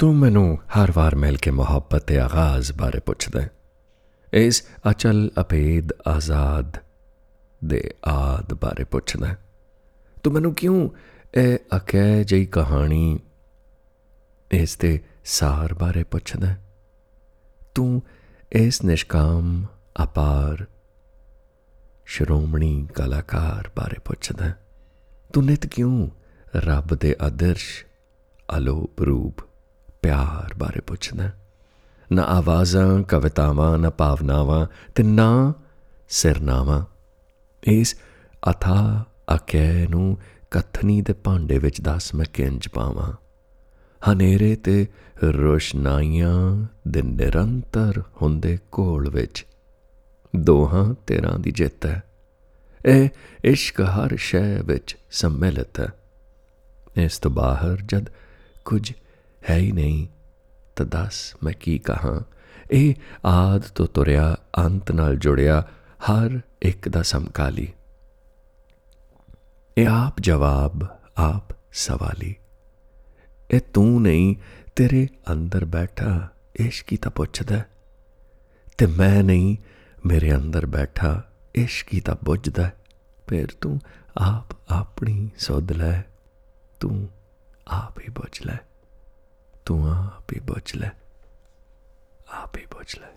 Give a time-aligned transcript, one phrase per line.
[0.00, 3.40] ਤੂੰ ਮੈਨੂੰ ਹਰ ਵਾਰ ਮਿਲ ਕੇ ਮੁਹੱਬਤ ਦੇ ਆਗਾਜ਼ ਬਾਰੇ ਪੁੱਛਦਾ
[4.32, 6.76] ਇਸ ਅਚਲ ਅਪੇਦ ਆਜ਼ਾਦ
[7.64, 9.34] ਦੇ ਆਦ ਬਾਰੇ ਪੁੱਛਦਾ
[10.22, 10.88] ਤੂੰ ਮੈਨੂੰ ਕਿਉਂ
[11.34, 13.18] ਇਹ ਅਕੈ ਜਿਹੀ ਕਹਾਣੀ
[14.50, 16.54] ਇਸ ਦੇ ਸਾਰ ਬਾਰੇ ਪੁੱਛਦਾ
[17.74, 18.02] ਤੂੰ
[18.52, 19.66] ਇਸ ਨਿਸ਼ਕਾਮ,
[20.02, 20.64] ਅਪਾਰ,
[22.06, 24.52] ਸ਼੍ਰੋਮਣੀ ਕਲਾਕਾਰ ਬਾਰੇ ਪੁੱਛਦਾ
[25.32, 26.08] ਤੂੰ ਨਿਤ ਕਿਉਂ
[26.56, 27.84] ਰੱਬ ਦੇ ਆਦਰਸ਼
[28.56, 29.49] ਅਲੋਪ ਰੂਪ
[30.02, 31.32] ਪਿਆਰ ਬਾਰੇ ਪੁੱਛਦਾ ਹੈ?
[32.12, 35.54] ਨਾ ਆਵਾਜ਼ਾਂ, ਕਵਿਤਾਵਾਂ, ਨਾ ਭਾਵਨਾਵਾਂ ਤੇ ਨਾ
[36.08, 36.84] ਸਿਰਨਾਵਾਂ।
[37.64, 37.96] ਇਸ
[38.50, 39.04] ਅਥਾ
[39.34, 40.18] ਅਕੈ ਨੂੰ
[40.50, 43.12] ਕਥਨੀ ਦੇ ਭਾਂਡੇ ਵਿੱਚ ਦੱਸ ਮੈਂ ਕਿੰਜ ਪਾਵਾਂ।
[44.12, 44.86] ਹਨੇਰੇ ਤੇ
[45.22, 49.46] ਰੋਸ਼ਨਾਈਆਂ ਦੇ ਨਿਰੰਤਰ ਹੁੰਦੇ ਘੋਲ ਵਿੱਚ
[50.36, 52.02] ਦੋਹਾਂ ਤੇਰਾਂ ਦੀ ਜਿੱਤ ਹੈ।
[52.86, 53.08] ਇਹ
[53.44, 55.88] ਇਸ਼ਕ ਹਰ ਸ਼ੈ ਵਿੱਚ ਸੰਮਿਲਿਤ ਹੈ।
[56.96, 58.06] ਇਸ ਤੋਂ ਬਾਹਰ ਜਦ
[58.64, 58.92] ਕੁਝ
[59.50, 60.06] ਹੈ ਹੀ ਨਹੀਂ।
[60.76, 62.20] ਤਾਂ ਦੱਸ ਮੈਂ ਕੀ ਕਹਾਂ?
[62.70, 62.94] ਇਹ
[63.24, 65.60] ਆਦ ਤੋਂ ਤੁਰਿਆ, ਅੰਤ ਨਾਲ ਜੁੜਿਆ,
[66.10, 67.72] ਹਰ ਇੱਕ ਦਾ ਸਮਕਾਲੀ।
[69.78, 72.34] ਇਹ ਆਪ ਜਵਾਬ, ਆਪ ਸਵਾਲੀ।
[73.50, 74.36] ਇਹ ਤੂੰ ਨਹੀਂ,
[74.76, 77.66] ਤੇਰੇ ਅੰਦਰ ਬੈਠਾ, ਇਸ਼ਕੀ ਤਾਂ ਪੁੱਛਦਾ। ਹੈ।
[78.78, 79.56] ਤੇ ਮੈਂ ਨਹੀਂ,
[80.06, 82.70] ਮੇਰੇ ਅੰਦਰ ਬੈਠਾ, ਇਸ਼ਕੀ ਤਾਂ ਬੁੱਝਦਾ।
[83.26, 83.80] ਫਿਰ ਤੂੰ
[84.18, 86.02] ਆਪ ਆਪਣੀ ਸੁਧ ਲੈ,
[86.80, 87.08] ਤੂੰ
[87.68, 88.56] ਆਪ ਹੀ ਬੁੱਝ ਲੈ।
[89.66, 90.90] ਤੂੰ ਆਪ ਹੀ ਬੁੱਝ ਲੈ
[92.28, 93.08] ਆਪ ਹੀ ਬੁੱਝ ਲੈ।